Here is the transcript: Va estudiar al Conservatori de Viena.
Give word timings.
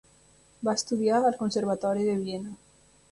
Va 0.69 0.73
estudiar 0.79 1.19
al 1.29 1.37
Conservatori 1.41 2.07
de 2.09 2.17
Viena. 2.23 2.57